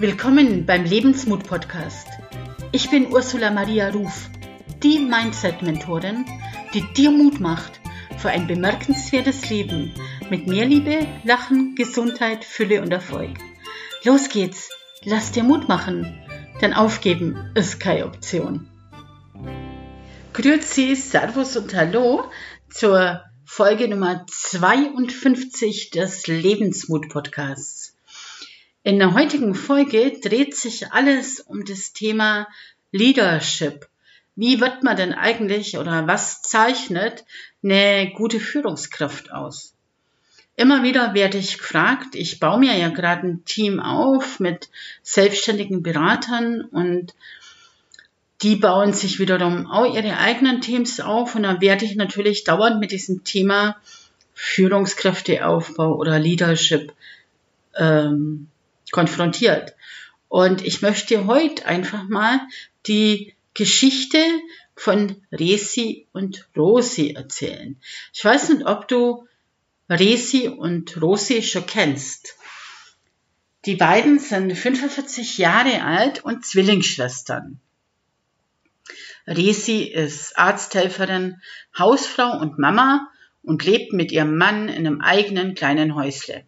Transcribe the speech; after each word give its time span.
Willkommen 0.00 0.64
beim 0.64 0.84
Lebensmut 0.84 1.42
Podcast. 1.42 2.06
Ich 2.70 2.88
bin 2.88 3.12
Ursula 3.12 3.50
Maria 3.50 3.88
Ruf, 3.90 4.30
die 4.80 5.00
Mindset-Mentorin, 5.00 6.24
die 6.72 6.84
dir 6.94 7.10
Mut 7.10 7.40
macht 7.40 7.80
für 8.16 8.28
ein 8.28 8.46
bemerkenswertes 8.46 9.50
Leben 9.50 9.92
mit 10.30 10.46
mehr 10.46 10.66
Liebe, 10.66 11.04
Lachen, 11.24 11.74
Gesundheit, 11.74 12.44
Fülle 12.44 12.80
und 12.80 12.92
Erfolg. 12.92 13.38
Los 14.04 14.28
geht's, 14.28 14.70
lass 15.02 15.32
dir 15.32 15.42
Mut 15.42 15.66
machen, 15.66 16.16
denn 16.60 16.74
aufgeben 16.74 17.50
ist 17.56 17.80
keine 17.80 18.06
Option. 18.06 18.68
Grüezi, 20.32 20.94
Servus 20.94 21.56
und 21.56 21.74
Hallo 21.74 22.30
zur 22.70 23.24
Folge 23.44 23.88
Nummer 23.88 24.24
52 24.28 25.90
des 25.90 26.28
Lebensmut 26.28 27.08
Podcasts. 27.08 27.87
In 28.88 28.98
der 28.98 29.12
heutigen 29.12 29.54
Folge 29.54 30.18
dreht 30.18 30.56
sich 30.56 30.92
alles 30.92 31.40
um 31.40 31.66
das 31.66 31.92
Thema 31.92 32.48
Leadership. 32.90 33.86
Wie 34.34 34.62
wird 34.62 34.82
man 34.82 34.96
denn 34.96 35.12
eigentlich 35.12 35.76
oder 35.76 36.06
was 36.06 36.40
zeichnet 36.40 37.26
eine 37.62 38.10
gute 38.16 38.40
Führungskraft 38.40 39.30
aus? 39.30 39.74
Immer 40.56 40.84
wieder 40.84 41.12
werde 41.12 41.36
ich 41.36 41.58
gefragt, 41.58 42.14
ich 42.14 42.40
baue 42.40 42.60
mir 42.60 42.78
ja 42.78 42.88
gerade 42.88 43.26
ein 43.26 43.44
Team 43.44 43.78
auf 43.78 44.40
mit 44.40 44.70
selbstständigen 45.02 45.82
Beratern 45.82 46.62
und 46.62 47.14
die 48.40 48.56
bauen 48.56 48.94
sich 48.94 49.18
wiederum 49.18 49.66
auch 49.66 49.94
ihre 49.94 50.16
eigenen 50.16 50.62
Teams 50.62 50.98
auf 50.98 51.34
und 51.34 51.42
dann 51.42 51.60
werde 51.60 51.84
ich 51.84 51.94
natürlich 51.94 52.44
dauernd 52.44 52.80
mit 52.80 52.92
diesem 52.92 53.22
Thema 53.22 53.76
Führungskräfteaufbau 54.32 55.94
oder 55.94 56.18
Leadership 56.18 56.94
ähm, 57.76 58.48
konfrontiert. 58.92 59.74
Und 60.28 60.64
ich 60.64 60.82
möchte 60.82 61.26
heute 61.26 61.66
einfach 61.66 62.04
mal 62.08 62.40
die 62.86 63.34
Geschichte 63.54 64.18
von 64.76 65.16
Resi 65.32 66.06
und 66.12 66.48
Rosi 66.56 67.12
erzählen. 67.12 67.80
Ich 68.12 68.24
weiß 68.24 68.50
nicht, 68.50 68.66
ob 68.66 68.88
du 68.88 69.26
Resi 69.90 70.48
und 70.48 71.00
Rosi 71.00 71.42
schon 71.42 71.66
kennst. 71.66 72.36
Die 73.64 73.74
beiden 73.74 74.18
sind 74.18 74.56
45 74.56 75.38
Jahre 75.38 75.82
alt 75.82 76.24
und 76.24 76.46
Zwillingsschwestern. 76.46 77.58
Resi 79.26 79.82
ist 79.82 80.38
Arzthelferin, 80.38 81.42
Hausfrau 81.76 82.38
und 82.38 82.58
Mama 82.58 83.08
und 83.42 83.64
lebt 83.64 83.92
mit 83.92 84.12
ihrem 84.12 84.36
Mann 84.38 84.68
in 84.68 84.86
einem 84.86 85.00
eigenen 85.00 85.54
kleinen 85.54 85.94
Häusle. 85.94 86.44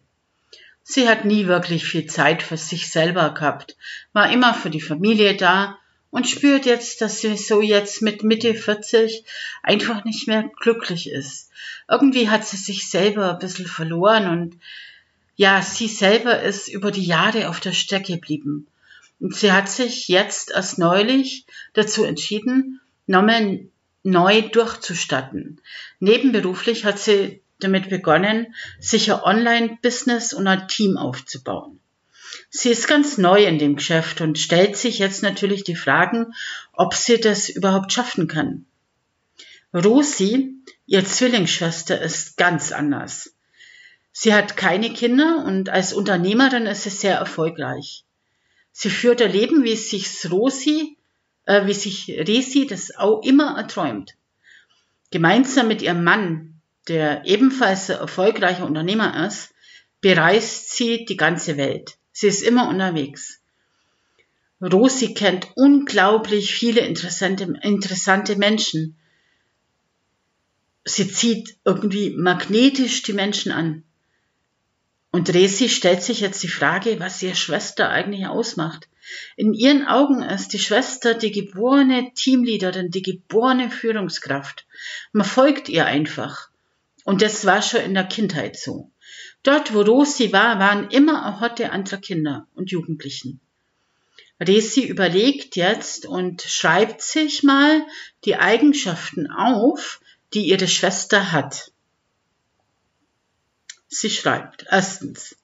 Sie 0.83 1.07
hat 1.07 1.25
nie 1.25 1.47
wirklich 1.47 1.85
viel 1.85 2.07
Zeit 2.07 2.43
für 2.43 2.57
sich 2.57 2.89
selber 2.89 3.33
gehabt, 3.33 3.77
war 4.13 4.31
immer 4.31 4.53
für 4.53 4.69
die 4.69 4.81
Familie 4.81 5.35
da 5.35 5.77
und 6.09 6.27
spürt 6.27 6.65
jetzt, 6.65 7.01
dass 7.01 7.21
sie 7.21 7.37
so 7.37 7.61
jetzt 7.61 8.01
mit 8.01 8.23
Mitte 8.23 8.53
40 8.53 9.23
einfach 9.63 10.03
nicht 10.03 10.27
mehr 10.27 10.49
glücklich 10.59 11.09
ist. 11.09 11.49
Irgendwie 11.89 12.29
hat 12.29 12.45
sie 12.45 12.57
sich 12.57 12.89
selber 12.89 13.33
ein 13.33 13.39
bisschen 13.39 13.67
verloren 13.67 14.27
und 14.27 14.57
ja, 15.35 15.61
sie 15.61 15.87
selber 15.87 16.41
ist 16.41 16.67
über 16.67 16.91
die 16.91 17.05
Jahre 17.05 17.49
auf 17.49 17.59
der 17.59 17.71
Strecke 17.71 18.13
geblieben. 18.13 18.67
Und 19.19 19.35
sie 19.35 19.51
hat 19.51 19.69
sich 19.69 20.07
jetzt 20.07 20.51
erst 20.51 20.77
neulich 20.77 21.45
dazu 21.73 22.03
entschieden, 22.03 22.81
nochmal 23.07 23.61
neu 24.03 24.41
durchzustatten. 24.41 25.61
Nebenberuflich 25.99 26.85
hat 26.85 26.99
sie 26.99 27.40
damit 27.63 27.89
begonnen, 27.89 28.53
sich 28.79 29.11
ein 29.11 29.21
Online-Business 29.21 30.33
und 30.33 30.47
ein 30.47 30.67
Team 30.67 30.97
aufzubauen. 30.97 31.79
Sie 32.49 32.69
ist 32.69 32.87
ganz 32.87 33.17
neu 33.17 33.45
in 33.45 33.59
dem 33.59 33.77
Geschäft 33.77 34.21
und 34.21 34.37
stellt 34.37 34.75
sich 34.75 34.99
jetzt 34.99 35.23
natürlich 35.23 35.63
die 35.63 35.75
Fragen, 35.75 36.33
ob 36.73 36.93
sie 36.93 37.19
das 37.19 37.49
überhaupt 37.49 37.91
schaffen 37.93 38.27
kann. 38.27 38.65
Rosi, 39.73 40.55
ihr 40.85 41.05
Zwillingsschwester, 41.05 42.01
ist 42.01 42.37
ganz 42.37 42.71
anders. 42.71 43.33
Sie 44.11 44.33
hat 44.33 44.57
keine 44.57 44.91
Kinder 44.91 45.45
und 45.45 45.69
als 45.69 45.93
Unternehmerin 45.93 46.65
ist 46.65 46.83
sie 46.83 46.89
sehr 46.89 47.15
erfolgreich. 47.15 48.03
Sie 48.73 48.89
führt 48.89 49.21
ein 49.21 49.31
Leben, 49.31 49.63
wie 49.63 49.75
sich 49.75 50.29
Rosi, 50.29 50.97
äh, 51.45 51.65
wie 51.65 51.73
sich 51.73 52.09
Resi 52.09 52.67
das 52.67 52.95
auch 52.95 53.23
immer 53.23 53.57
erträumt. 53.57 54.15
Gemeinsam 55.11 55.67
mit 55.67 55.81
ihrem 55.81 56.03
Mann, 56.03 56.50
der 56.87 57.25
ebenfalls 57.25 57.89
erfolgreicher 57.89 58.65
Unternehmer 58.65 59.25
ist, 59.25 59.53
bereist 60.01 60.75
sie 60.75 61.05
die 61.05 61.17
ganze 61.17 61.57
Welt. 61.57 61.97
Sie 62.11 62.27
ist 62.27 62.41
immer 62.41 62.67
unterwegs. 62.67 63.39
Rosi 64.61 65.13
kennt 65.13 65.47
unglaublich 65.55 66.53
viele 66.53 66.81
interessante, 66.81 67.53
interessante 67.61 68.35
Menschen. 68.35 68.95
Sie 70.83 71.07
zieht 71.07 71.57
irgendwie 71.65 72.11
magnetisch 72.11 73.01
die 73.03 73.13
Menschen 73.13 73.51
an. 73.51 73.83
Und 75.11 75.33
Resi 75.33 75.67
stellt 75.67 76.01
sich 76.01 76.21
jetzt 76.21 76.41
die 76.41 76.47
Frage, 76.47 76.99
was 76.99 77.21
ihre 77.21 77.35
Schwester 77.35 77.89
eigentlich 77.89 78.27
ausmacht. 78.27 78.87
In 79.35 79.53
ihren 79.53 79.85
Augen 79.85 80.21
ist 80.21 80.53
die 80.53 80.59
Schwester 80.59 81.15
die 81.15 81.31
geborene 81.31 82.13
Teamleaderin, 82.13 82.91
die 82.91 83.01
geborene 83.01 83.69
Führungskraft. 83.69 84.65
Man 85.11 85.25
folgt 85.25 85.67
ihr 85.67 85.85
einfach. 85.85 86.50
Und 87.03 87.21
das 87.21 87.45
war 87.45 87.61
schon 87.61 87.81
in 87.81 87.93
der 87.93 88.03
Kindheit 88.03 88.57
so. 88.57 88.91
Dort, 89.43 89.73
wo 89.73 89.81
Rosi 89.81 90.31
war, 90.31 90.59
waren 90.59 90.89
immer 90.91 91.25
eine 91.25 91.39
Hotte 91.39 91.71
anderer 91.71 91.97
Kinder 91.97 92.47
und 92.53 92.69
Jugendlichen. 92.71 93.39
Resi 94.39 94.83
überlegt 94.83 95.55
jetzt 95.55 96.05
und 96.05 96.41
schreibt 96.41 97.01
sich 97.01 97.43
mal 97.43 97.85
die 98.25 98.37
Eigenschaften 98.37 99.29
auf, 99.29 99.99
die 100.33 100.47
ihre 100.47 100.67
Schwester 100.67 101.31
hat. 101.31 101.71
Sie 103.87 104.09
schreibt, 104.09 104.65
erstens, 104.69 105.35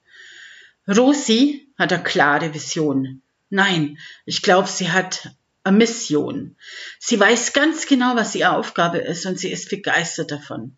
Rosi 0.88 1.68
hat 1.76 1.92
eine 1.92 2.02
klare 2.02 2.54
Vision. 2.54 3.22
Nein, 3.50 3.98
ich 4.24 4.42
glaube, 4.42 4.68
sie 4.68 4.90
hat 4.90 5.30
eine 5.62 5.76
Mission. 5.76 6.56
Sie 6.98 7.20
weiß 7.20 7.52
ganz 7.52 7.86
genau, 7.86 8.16
was 8.16 8.34
ihre 8.34 8.56
Aufgabe 8.56 8.98
ist 8.98 9.26
und 9.26 9.38
sie 9.38 9.50
ist 9.50 9.68
begeistert 9.68 10.30
davon. 10.30 10.76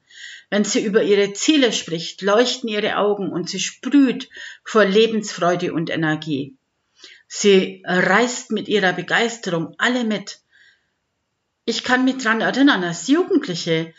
Wenn 0.50 0.64
sie 0.64 0.84
über 0.84 1.02
ihre 1.02 1.32
Ziele 1.32 1.72
spricht, 1.72 2.22
leuchten 2.22 2.68
ihre 2.68 2.96
Augen 2.96 3.30
und 3.30 3.48
sie 3.48 3.60
sprüht 3.60 4.28
vor 4.64 4.84
Lebensfreude 4.84 5.72
und 5.72 5.90
Energie. 5.90 6.56
Sie 7.28 7.82
reißt 7.86 8.50
mit 8.50 8.66
ihrer 8.66 8.92
Begeisterung 8.92 9.74
alle 9.78 10.02
mit. 10.02 10.40
Ich 11.64 11.84
kann 11.84 12.04
mich 12.04 12.18
dran 12.18 12.40
erinnern, 12.40 12.82
als 12.82 13.06
Jugendliche 13.06 13.94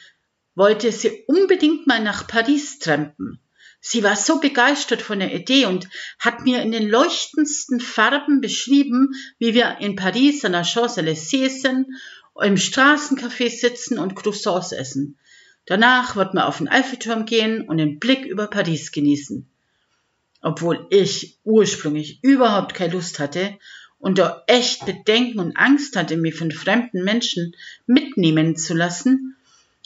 wollte 0.53 0.91
sie 0.91 1.23
unbedingt 1.27 1.87
mal 1.87 2.03
nach 2.03 2.27
Paris 2.27 2.79
trampen. 2.79 3.39
Sie 3.79 4.03
war 4.03 4.17
so 4.17 4.39
begeistert 4.39 5.01
von 5.01 5.19
der 5.19 5.33
Idee 5.33 5.65
und 5.65 5.87
hat 6.19 6.41
mir 6.41 6.61
in 6.61 6.71
den 6.71 6.89
leuchtendsten 6.89 7.79
Farben 7.79 8.41
beschrieben, 8.41 9.15
wie 9.39 9.53
wir 9.53 9.77
in 9.79 9.95
Paris 9.95 10.43
an 10.43 10.51
der 10.51 10.65
Champs-Élysées 10.65 11.61
sind, 11.61 11.87
im 12.39 12.55
Straßencafé 12.55 13.49
sitzen 13.49 13.97
und 13.97 14.15
Croissants 14.15 14.71
essen. 14.73 15.17
Danach 15.65 16.15
wird 16.15 16.33
man 16.33 16.43
auf 16.43 16.57
den 16.57 16.67
Eiffelturm 16.67 17.25
gehen 17.25 17.61
und 17.61 17.77
den 17.77 17.99
Blick 17.99 18.25
über 18.25 18.47
Paris 18.47 18.91
genießen. 18.91 19.47
Obwohl 20.41 20.87
ich 20.89 21.37
ursprünglich 21.43 22.19
überhaupt 22.23 22.73
keine 22.73 22.93
Lust 22.93 23.19
hatte 23.19 23.57
und 23.99 24.17
da 24.17 24.43
echt 24.47 24.85
Bedenken 24.85 25.39
und 25.39 25.55
Angst 25.55 25.95
hatte, 25.95 26.17
mich 26.17 26.35
von 26.35 26.51
fremden 26.51 27.03
Menschen 27.03 27.55
mitnehmen 27.85 28.55
zu 28.55 28.73
lassen, 28.73 29.35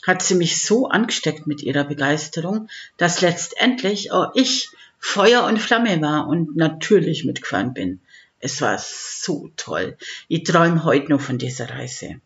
hat 0.06 0.22
sie 0.22 0.34
mich 0.34 0.62
so 0.62 0.88
angesteckt 0.88 1.46
mit 1.46 1.62
ihrer 1.62 1.84
Begeisterung, 1.84 2.68
dass 2.96 3.20
letztendlich 3.20 4.12
auch 4.12 4.34
ich 4.34 4.70
Feuer 4.98 5.44
und 5.44 5.58
Flamme 5.58 6.00
war 6.00 6.26
und 6.26 6.56
natürlich 6.56 7.24
mitgefahren 7.24 7.74
bin. 7.74 8.00
Es 8.40 8.60
war 8.60 8.78
so 8.78 9.50
toll. 9.56 9.96
Ich 10.28 10.44
träume 10.44 10.84
heute 10.84 11.10
noch 11.10 11.20
von 11.20 11.38
dieser 11.38 11.68
Reise. 11.68 12.20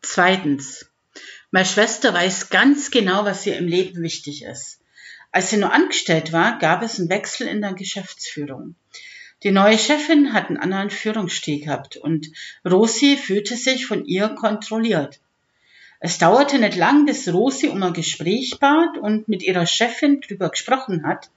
Zweitens. 0.00 0.86
Meine 1.54 1.66
Schwester 1.66 2.14
weiß 2.14 2.48
ganz 2.48 2.90
genau, 2.90 3.26
was 3.26 3.44
ihr 3.44 3.58
im 3.58 3.68
Leben 3.68 4.02
wichtig 4.02 4.42
ist. 4.42 4.80
Als 5.32 5.50
sie 5.50 5.58
nur 5.58 5.70
angestellt 5.70 6.32
war, 6.32 6.58
gab 6.58 6.82
es 6.82 6.98
einen 6.98 7.10
Wechsel 7.10 7.46
in 7.46 7.60
der 7.60 7.74
Geschäftsführung. 7.74 8.74
Die 9.42 9.50
neue 9.50 9.76
Chefin 9.76 10.32
hat 10.32 10.48
einen 10.48 10.56
anderen 10.56 10.88
Führungsstil 10.88 11.60
gehabt 11.60 11.98
und 11.98 12.30
Rosi 12.64 13.18
fühlte 13.18 13.54
sich 13.56 13.84
von 13.84 14.06
ihr 14.06 14.30
kontrolliert. 14.30 15.20
Es 16.00 16.16
dauerte 16.16 16.58
nicht 16.58 16.76
lang, 16.76 17.04
bis 17.04 17.28
Rosi 17.28 17.68
um 17.68 17.82
ein 17.82 17.92
Gespräch 17.92 18.58
bat 18.58 18.96
und 18.96 19.28
mit 19.28 19.42
ihrer 19.42 19.66
Chefin 19.66 20.22
darüber 20.22 20.48
gesprochen 20.48 21.06
hat, 21.06 21.28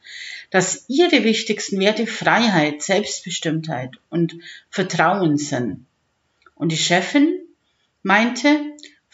dass 0.50 0.86
ihre 0.88 1.26
wichtigsten 1.26 1.78
Werte 1.82 2.08
Freiheit, 2.08 2.82
Selbstbestimmtheit 2.82 3.92
und 4.10 4.36
Vertrauen 4.70 5.38
sind. 5.38 5.86
Und 6.56 6.72
die 6.72 6.78
Chefin 6.78 7.38
meinte, 8.02 8.62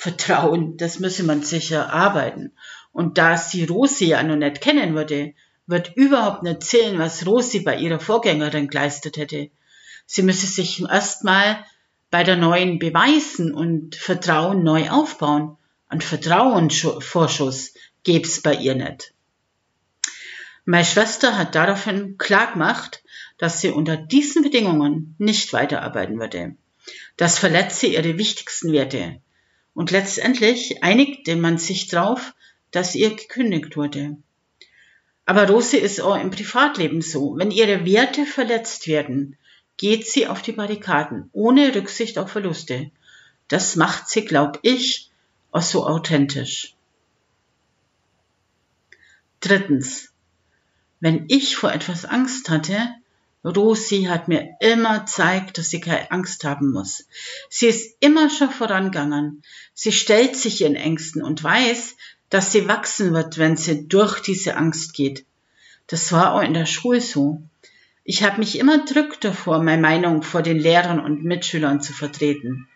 Vertrauen, 0.01 0.77
das 0.77 0.97
müsse 0.97 1.21
man 1.21 1.43
sicher 1.43 1.93
arbeiten. 1.93 2.53
Und 2.91 3.19
da 3.19 3.37
sie 3.37 3.65
Rosi 3.65 4.05
ja 4.05 4.23
noch 4.23 4.35
nicht 4.35 4.59
kennen 4.59 4.95
würde, 4.95 5.35
wird 5.67 5.95
überhaupt 5.95 6.41
nicht 6.41 6.63
zählen, 6.63 6.97
was 6.97 7.27
Rosi 7.27 7.59
bei 7.59 7.77
ihrer 7.77 7.99
Vorgängerin 7.99 8.67
geleistet 8.67 9.17
hätte. 9.17 9.51
Sie 10.07 10.23
müsse 10.23 10.47
sich 10.47 10.81
erstmal 10.81 11.63
bei 12.09 12.23
der 12.23 12.35
neuen 12.35 12.79
beweisen 12.79 13.53
und 13.53 13.95
Vertrauen 13.95 14.63
neu 14.63 14.89
aufbauen. 14.89 15.57
Ein 15.87 16.01
Vertrauensvorschuss 16.01 17.75
gäb's 18.01 18.41
bei 18.41 18.55
ihr 18.55 18.73
nicht. 18.73 19.13
Meine 20.65 20.83
Schwester 20.83 21.37
hat 21.37 21.53
daraufhin 21.53 22.17
klargemacht, 22.17 23.03
dass 23.37 23.61
sie 23.61 23.69
unter 23.69 23.97
diesen 23.97 24.41
Bedingungen 24.41 25.13
nicht 25.19 25.53
weiterarbeiten 25.53 26.19
würde. 26.19 26.55
Das 27.17 27.37
verletze 27.37 27.85
ihre 27.85 28.17
wichtigsten 28.17 28.71
Werte. 28.71 29.21
Und 29.73 29.91
letztendlich 29.91 30.83
einigte 30.83 31.35
man 31.35 31.57
sich 31.57 31.87
darauf, 31.87 32.33
dass 32.71 32.95
ihr 32.95 33.15
gekündigt 33.15 33.77
wurde. 33.77 34.17
Aber 35.25 35.47
Rose 35.47 35.77
ist 35.77 36.01
auch 36.01 36.19
im 36.19 36.31
Privatleben 36.31 37.01
so. 37.01 37.37
Wenn 37.37 37.51
ihre 37.51 37.85
Werte 37.85 38.25
verletzt 38.25 38.87
werden, 38.87 39.37
geht 39.77 40.07
sie 40.07 40.27
auf 40.27 40.41
die 40.41 40.51
Barrikaden, 40.51 41.29
ohne 41.31 41.73
Rücksicht 41.73 42.17
auf 42.17 42.31
Verluste. 42.31 42.91
Das 43.47 43.75
macht 43.75 44.09
sie, 44.09 44.25
glaub 44.25 44.59
ich, 44.61 45.09
auch 45.51 45.61
so 45.61 45.85
authentisch. 45.85 46.75
Drittens. 49.39 50.13
Wenn 50.99 51.25
ich 51.29 51.55
vor 51.55 51.71
etwas 51.73 52.05
Angst 52.05 52.49
hatte, 52.49 52.77
Rosi 53.43 54.03
hat 54.03 54.27
mir 54.27 54.55
immer 54.59 54.99
gezeigt, 54.99 55.57
dass 55.57 55.69
sie 55.69 55.79
keine 55.79 56.11
Angst 56.11 56.43
haben 56.43 56.71
muss. 56.71 57.07
Sie 57.49 57.67
ist 57.67 57.97
immer 57.99 58.29
schon 58.29 58.51
vorangegangen. 58.51 59.43
Sie 59.73 59.91
stellt 59.91 60.35
sich 60.35 60.61
ihren 60.61 60.75
Ängsten 60.75 61.23
und 61.23 61.43
weiß, 61.43 61.95
dass 62.29 62.51
sie 62.51 62.67
wachsen 62.67 63.13
wird, 63.13 63.37
wenn 63.39 63.57
sie 63.57 63.87
durch 63.87 64.19
diese 64.21 64.55
Angst 64.57 64.93
geht. 64.93 65.25
Das 65.87 66.11
war 66.11 66.33
auch 66.33 66.41
in 66.41 66.53
der 66.53 66.67
Schule 66.67 67.01
so. 67.01 67.41
Ich 68.03 68.23
habe 68.23 68.39
mich 68.39 68.59
immer 68.59 68.85
drückt 68.85 69.23
davor, 69.23 69.61
meine 69.61 69.81
Meinung 69.81 70.21
vor 70.21 70.41
den 70.41 70.57
Lehrern 70.57 70.99
und 70.99 71.23
Mitschülern 71.23 71.81
zu 71.81 71.93
vertreten. 71.93 72.67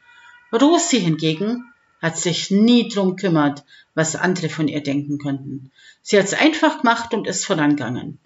Rosi 0.51 0.99
hingegen 0.99 1.71
hat 2.01 2.17
sich 2.17 2.51
nie 2.51 2.89
drum 2.89 3.15
kümmert, 3.15 3.63
was 3.93 4.15
andere 4.15 4.49
von 4.49 4.67
ihr 4.67 4.81
denken 4.81 5.17
könnten. 5.19 5.71
Sie 6.01 6.19
hat's 6.19 6.33
einfach 6.33 6.81
gemacht 6.81 7.13
und 7.13 7.27
ist 7.27 7.45
vorangegangen. 7.45 8.19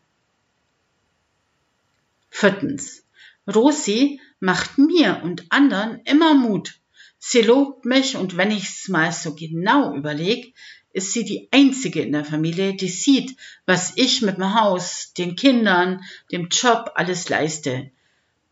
Viertens. 2.29 3.05
Rosi 3.47 4.21
macht 4.39 4.77
mir 4.77 5.21
und 5.23 5.45
anderen 5.49 6.01
immer 6.05 6.33
Mut. 6.33 6.79
Sie 7.17 7.41
lobt 7.41 7.85
mich 7.85 8.15
und 8.15 8.37
wenn 8.37 8.51
ich's 8.51 8.87
mal 8.87 9.11
so 9.11 9.35
genau 9.35 9.93
überleg, 9.95 10.53
ist 10.91 11.13
sie 11.13 11.23
die 11.23 11.49
einzige 11.51 12.01
in 12.01 12.13
der 12.13 12.25
Familie, 12.25 12.75
die 12.75 12.89
sieht, 12.89 13.37
was 13.65 13.93
ich 13.95 14.21
mit 14.21 14.37
dem 14.37 14.59
Haus, 14.59 15.13
den 15.17 15.35
Kindern, 15.35 16.01
dem 16.31 16.47
Job 16.49 16.91
alles 16.95 17.29
leiste. 17.29 17.91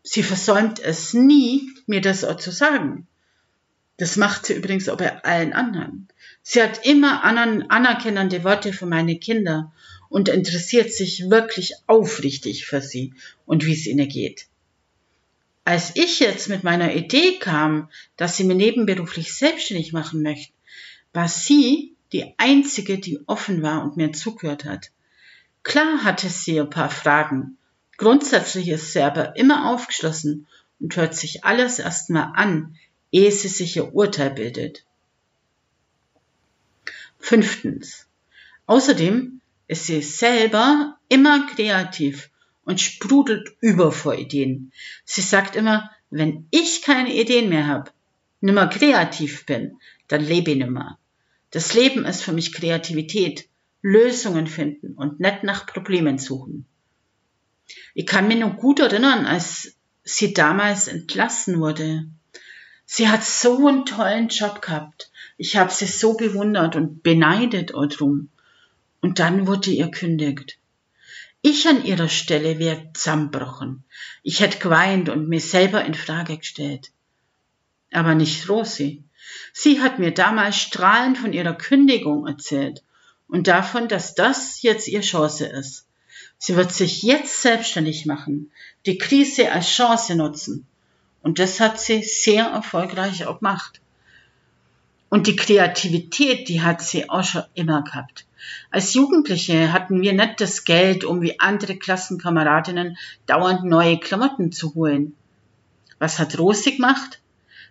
Sie 0.02 0.22
versäumt 0.22 0.78
es 0.78 1.14
nie, 1.14 1.68
mir 1.86 2.00
das 2.00 2.24
auch 2.24 2.36
zu 2.36 2.50
sagen. 2.50 3.06
Das 3.98 4.16
macht 4.16 4.46
sie 4.46 4.54
übrigens 4.54 4.88
auch 4.88 4.96
bei 4.96 5.22
allen 5.24 5.52
anderen. 5.52 6.08
Sie 6.42 6.62
hat 6.62 6.86
immer 6.86 7.24
anerkennende 7.24 8.44
Worte 8.44 8.72
für 8.72 8.86
meine 8.86 9.18
Kinder 9.18 9.72
und 10.08 10.28
interessiert 10.28 10.92
sich 10.92 11.28
wirklich 11.28 11.74
aufrichtig 11.86 12.64
für 12.64 12.80
sie 12.80 13.12
und 13.44 13.66
wie 13.66 13.74
es 13.74 13.86
ihnen 13.86 14.08
geht. 14.08 14.46
Als 15.64 15.96
ich 15.96 16.20
jetzt 16.20 16.48
mit 16.48 16.64
meiner 16.64 16.94
Idee 16.94 17.38
kam, 17.38 17.90
dass 18.16 18.36
sie 18.36 18.44
mir 18.44 18.54
nebenberuflich 18.54 19.34
selbstständig 19.34 19.92
machen 19.92 20.22
möchte, 20.22 20.52
war 21.12 21.28
sie 21.28 21.94
die 22.12 22.32
einzige, 22.38 22.98
die 22.98 23.20
offen 23.26 23.62
war 23.62 23.82
und 23.82 23.96
mir 23.96 24.12
zugehört 24.12 24.64
hat. 24.64 24.90
Klar 25.64 26.04
hatte 26.04 26.30
sie 26.30 26.60
ein 26.60 26.70
paar 26.70 26.88
Fragen. 26.88 27.58
Grundsätzlich 27.98 28.68
ist 28.68 28.92
sie 28.92 29.02
aber 29.02 29.36
immer 29.36 29.70
aufgeschlossen 29.70 30.46
und 30.80 30.96
hört 30.96 31.16
sich 31.16 31.44
alles 31.44 31.80
erstmal 31.80 32.32
an, 32.34 32.76
ehe 33.12 33.30
sie 33.32 33.48
sich 33.48 33.76
ihr 33.76 33.94
Urteil 33.94 34.30
bildet. 34.30 34.84
Fünftens. 37.18 38.06
Außerdem 38.66 39.40
ist 39.66 39.86
sie 39.86 40.02
selber 40.02 40.98
immer 41.08 41.46
kreativ 41.46 42.30
und 42.64 42.80
sprudelt 42.80 43.56
über 43.60 43.92
vor 43.92 44.14
Ideen. 44.14 44.72
Sie 45.04 45.22
sagt 45.22 45.56
immer, 45.56 45.90
wenn 46.10 46.46
ich 46.50 46.82
keine 46.82 47.14
Ideen 47.14 47.48
mehr 47.48 47.66
habe, 47.66 47.90
nimmer 48.40 48.66
kreativ 48.66 49.46
bin, 49.46 49.78
dann 50.06 50.22
lebe 50.22 50.52
ich 50.52 50.58
nimmer. 50.58 50.98
Das 51.50 51.74
Leben 51.74 52.04
ist 52.04 52.22
für 52.22 52.32
mich 52.32 52.52
Kreativität, 52.52 53.48
Lösungen 53.80 54.46
finden 54.46 54.94
und 54.94 55.20
nicht 55.20 55.44
nach 55.44 55.66
Problemen 55.66 56.18
suchen. 56.18 56.66
Ich 57.94 58.06
kann 58.06 58.28
mich 58.28 58.38
noch 58.38 58.56
gut 58.56 58.80
erinnern, 58.80 59.26
als 59.26 59.76
sie 60.04 60.34
damals 60.34 60.88
entlassen 60.88 61.60
wurde. 61.60 62.06
Sie 62.90 63.10
hat 63.10 63.22
so 63.22 63.66
einen 63.66 63.84
tollen 63.84 64.28
Job 64.28 64.62
gehabt. 64.62 65.10
Ich 65.36 65.58
habe 65.58 65.70
sie 65.70 65.84
so 65.84 66.14
bewundert 66.14 66.74
und 66.74 67.02
beneidet 67.02 67.74
drum. 67.74 68.30
Und 69.02 69.18
dann 69.18 69.46
wurde 69.46 69.70
ihr 69.70 69.90
kündigt. 69.90 70.56
Ich 71.42 71.68
an 71.68 71.84
ihrer 71.84 72.08
Stelle 72.08 72.58
wäre 72.58 72.88
zusammenbrochen. 72.94 73.84
Ich 74.22 74.40
hätte 74.40 74.58
geweint 74.58 75.10
und 75.10 75.28
mir 75.28 75.38
selber 75.38 75.84
in 75.84 75.92
Frage 75.92 76.38
gestellt. 76.38 76.90
Aber 77.92 78.14
nicht 78.14 78.48
Rosi. 78.48 79.04
Sie 79.52 79.82
hat 79.82 79.98
mir 79.98 80.12
damals 80.12 80.56
strahlend 80.56 81.18
von 81.18 81.34
ihrer 81.34 81.54
Kündigung 81.54 82.26
erzählt 82.26 82.82
und 83.28 83.48
davon, 83.48 83.88
dass 83.88 84.14
das 84.14 84.62
jetzt 84.62 84.88
ihre 84.88 85.02
Chance 85.02 85.44
ist. 85.44 85.86
Sie 86.38 86.56
wird 86.56 86.72
sich 86.72 87.02
jetzt 87.02 87.42
selbstständig 87.42 88.06
machen, 88.06 88.50
die 88.86 88.96
Krise 88.96 89.52
als 89.52 89.68
Chance 89.68 90.14
nutzen. 90.14 90.66
Und 91.22 91.38
das 91.38 91.60
hat 91.60 91.80
sie 91.80 92.02
sehr 92.02 92.46
erfolgreich 92.46 93.26
auch 93.26 93.40
gemacht. 93.40 93.80
Und 95.08 95.26
die 95.26 95.36
Kreativität, 95.36 96.48
die 96.48 96.62
hat 96.62 96.82
sie 96.82 97.08
auch 97.08 97.24
schon 97.24 97.44
immer 97.54 97.82
gehabt. 97.82 98.26
Als 98.70 98.94
Jugendliche 98.94 99.72
hatten 99.72 100.00
wir 100.02 100.12
nicht 100.12 100.40
das 100.40 100.64
Geld, 100.64 101.04
um 101.04 101.22
wie 101.22 101.40
andere 101.40 101.76
Klassenkameradinnen 101.76 102.96
dauernd 103.26 103.64
neue 103.64 103.98
Klamotten 103.98 104.52
zu 104.52 104.74
holen. 104.74 105.14
Was 105.98 106.18
hat 106.18 106.38
Rosi 106.38 106.72
gemacht? 106.72 107.20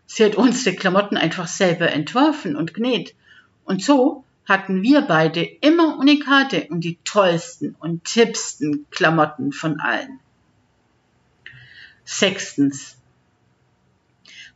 Sie 0.05 0.25
hat 0.25 0.35
unsere 0.35 0.75
Klamotten 0.75 1.17
einfach 1.17 1.47
selber 1.47 1.91
entworfen 1.91 2.55
und 2.55 2.73
genäht. 2.73 3.15
Und 3.65 3.83
so 3.83 4.23
hatten 4.45 4.81
wir 4.81 5.01
beide 5.01 5.43
immer 5.43 5.97
Unikate 5.97 6.67
und 6.69 6.81
die 6.81 6.97
tollsten 7.03 7.75
und 7.79 8.05
tippsten 8.05 8.87
Klamotten 8.89 9.51
von 9.51 9.79
allen. 9.79 10.19
Sechstens. 12.05 12.96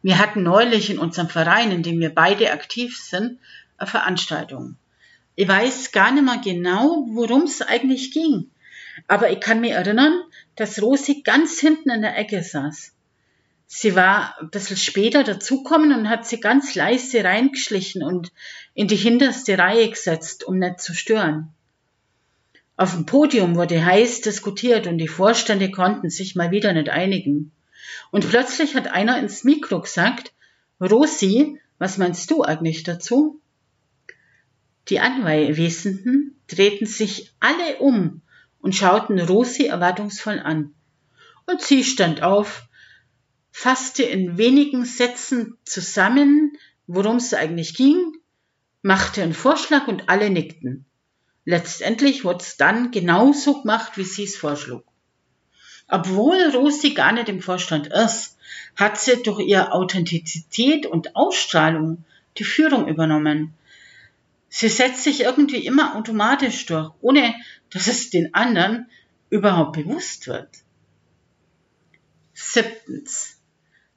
Wir 0.01 0.17
hatten 0.17 0.43
neulich 0.43 0.89
in 0.89 0.99
unserem 0.99 1.29
Verein, 1.29 1.71
in 1.71 1.83
dem 1.83 1.99
wir 1.99 2.13
beide 2.13 2.51
aktiv 2.51 2.97
sind, 2.97 3.39
eine 3.77 3.89
Veranstaltung. 3.89 4.75
Ich 5.35 5.47
weiß 5.47 5.91
gar 5.91 6.11
nicht 6.11 6.23
mehr 6.23 6.41
genau, 6.43 7.05
worum 7.09 7.43
es 7.43 7.61
eigentlich 7.61 8.11
ging. 8.11 8.49
Aber 9.07 9.31
ich 9.31 9.39
kann 9.39 9.61
mich 9.61 9.71
erinnern, 9.71 10.21
dass 10.55 10.81
Rosi 10.81 11.21
ganz 11.21 11.59
hinten 11.59 11.89
in 11.89 12.01
der 12.01 12.17
Ecke 12.17 12.43
saß. 12.43 12.93
Sie 13.67 13.95
war 13.95 14.35
ein 14.39 14.49
bisschen 14.49 14.75
später 14.75 15.23
dazukommen 15.23 15.93
und 15.93 16.09
hat 16.09 16.27
sie 16.27 16.41
ganz 16.41 16.75
leise 16.75 17.23
reingeschlichen 17.23 18.03
und 18.03 18.33
in 18.73 18.89
die 18.89 18.97
hinterste 18.97 19.57
Reihe 19.57 19.89
gesetzt, 19.89 20.43
um 20.43 20.59
nicht 20.59 20.81
zu 20.81 20.93
stören. 20.93 21.53
Auf 22.75 22.93
dem 22.93 23.05
Podium 23.05 23.55
wurde 23.55 23.85
heiß 23.85 24.21
diskutiert 24.21 24.87
und 24.87 24.97
die 24.97 25.07
Vorstände 25.07 25.71
konnten 25.71 26.09
sich 26.09 26.35
mal 26.35 26.51
wieder 26.51 26.73
nicht 26.73 26.89
einigen. 26.89 27.53
Und 28.11 28.29
plötzlich 28.29 28.75
hat 28.75 28.87
einer 28.87 29.17
ins 29.17 29.43
Mikro 29.43 29.81
gesagt, 29.81 30.33
Rosi, 30.79 31.59
was 31.77 31.97
meinst 31.97 32.29
du 32.31 32.43
eigentlich 32.43 32.83
dazu? 32.83 33.41
Die 34.87 34.99
Anwesenden 34.99 36.39
drehten 36.47 36.87
sich 36.87 37.33
alle 37.39 37.77
um 37.77 38.21
und 38.59 38.75
schauten 38.75 39.19
Rosi 39.19 39.65
erwartungsvoll 39.65 40.39
an. 40.39 40.73
Und 41.45 41.61
sie 41.61 41.83
stand 41.83 42.23
auf, 42.23 42.63
fasste 43.51 44.03
in 44.03 44.37
wenigen 44.37 44.85
Sätzen 44.85 45.57
zusammen, 45.63 46.57
worum 46.87 47.17
es 47.17 47.33
eigentlich 47.33 47.75
ging, 47.75 48.17
machte 48.81 49.21
einen 49.21 49.33
Vorschlag 49.33 49.87
und 49.87 50.09
alle 50.09 50.29
nickten. 50.29 50.85
Letztendlich 51.45 52.23
wurde 52.23 52.43
es 52.43 52.57
dann 52.57 52.91
genauso 52.91 53.61
gemacht, 53.61 53.97
wie 53.97 54.03
sie 54.03 54.23
es 54.23 54.37
vorschlug. 54.37 54.83
Obwohl 55.93 56.41
Rosi 56.55 56.93
gar 56.93 57.11
nicht 57.11 57.27
im 57.27 57.41
Vorstand 57.41 57.87
ist, 57.87 58.37
hat 58.77 58.97
sie 58.97 59.21
durch 59.23 59.41
ihre 59.41 59.73
Authentizität 59.73 60.85
und 60.85 61.17
Ausstrahlung 61.17 62.05
die 62.37 62.45
Führung 62.45 62.87
übernommen. 62.87 63.53
Sie 64.47 64.69
setzt 64.69 65.03
sich 65.03 65.19
irgendwie 65.19 65.65
immer 65.65 65.97
automatisch 65.97 66.65
durch, 66.65 66.91
ohne 67.01 67.35
dass 67.71 67.87
es 67.87 68.09
den 68.09 68.33
anderen 68.33 68.89
überhaupt 69.29 69.73
bewusst 69.73 70.27
wird. 70.27 70.49
Siebtens. 72.33 73.41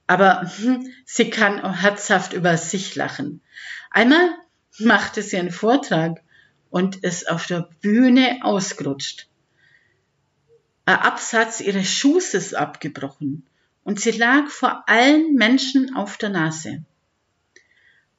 Aber 0.05 0.51
hm, 0.57 0.91
sie 1.05 1.29
kann 1.29 1.79
herzhaft 1.79 2.33
über 2.33 2.57
sich 2.57 2.95
lachen. 2.95 3.41
Einmal 3.89 4.35
machte 4.79 5.21
sie 5.21 5.37
einen 5.37 5.49
Vortrag 5.49 6.21
und 6.69 6.97
ist 6.97 7.29
auf 7.29 7.47
der 7.47 7.69
Bühne 7.81 8.39
ausgerutscht. 8.41 9.29
Absatz 10.85 11.61
ihres 11.61 11.87
Schuhs 11.87 12.33
ist 12.33 12.55
abgebrochen 12.55 13.45
und 13.83 13.99
sie 13.99 14.11
lag 14.11 14.49
vor 14.49 14.83
allen 14.87 15.33
Menschen 15.33 15.95
auf 15.95 16.17
der 16.17 16.29
Nase. 16.29 16.83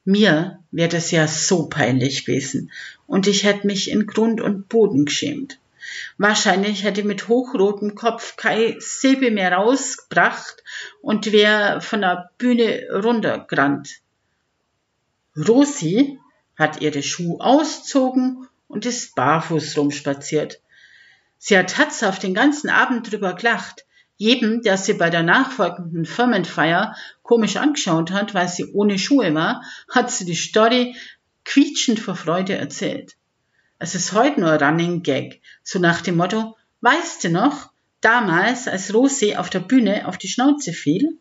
Mir 0.05 0.61
wäre 0.71 0.89
das 0.89 1.11
ja 1.11 1.27
so 1.27 1.69
peinlich 1.69 2.25
gewesen 2.25 2.71
und 3.07 3.27
ich 3.27 3.45
hätte 3.45 3.67
mich 3.67 3.91
in 3.91 4.07
Grund 4.07 4.41
und 4.41 4.69
Boden 4.69 5.05
geschämt. 5.05 5.59
Wahrscheinlich 6.19 6.83
hätte 6.85 7.05
mit 7.05 7.29
hochrotem 7.29 7.95
Kopf 7.95 8.37
kein 8.37 8.77
Silbe 8.81 9.31
mehr 9.31 9.53
rausgebracht 9.53 10.63
und 11.03 11.31
wäre 11.33 11.81
von 11.81 12.01
der 12.01 12.31
Bühne 12.39 12.87
runtergerannt. 12.93 14.01
Rosi 15.37 16.19
hat 16.57 16.81
ihre 16.81 17.03
Schuhe 17.03 17.41
auszogen 17.41 18.49
und 18.69 18.87
ist 18.87 19.15
barfuß 19.15 19.77
rumspaziert. 19.77 20.61
Sie 21.39 21.57
hat 21.59 21.75
auf 22.03 22.19
den 22.19 22.35
ganzen 22.35 22.71
Abend 22.71 23.11
drüber 23.11 23.35
gelacht. 23.35 23.85
Jedem, 24.17 24.63
der 24.63 24.79
sie 24.79 24.95
bei 24.95 25.11
der 25.11 25.23
nachfolgenden 25.23 26.07
Firmenfeier 26.07 26.97
komisch 27.23 27.57
angeschaut 27.57 28.11
hat, 28.11 28.33
weil 28.33 28.49
sie 28.49 28.73
ohne 28.73 28.99
Schuhe 28.99 29.35
war, 29.35 29.63
hat 29.91 30.11
sie 30.11 30.25
die 30.25 30.35
Story 30.35 30.97
quietschend 31.45 32.01
vor 32.01 32.17
Freude 32.17 32.57
erzählt. 32.57 33.17
Es 33.79 33.95
ist 33.95 34.13
heute 34.13 34.41
nur 34.41 34.61
Running 34.61 35.03
Gag, 35.03 35.43
so 35.63 35.79
nach 35.79 36.01
dem 36.01 36.17
Motto, 36.17 36.57
weißt 36.81 37.25
du 37.25 37.29
noch, 37.29 37.71
damals, 38.01 38.69
als 38.69 38.95
Rosi 38.95 39.37
auf 39.37 39.51
der 39.51 39.61
Bühne 39.61 40.09
auf 40.09 40.17
die 40.17 40.29
Schnauze 40.29 40.73
fiel? 40.73 41.19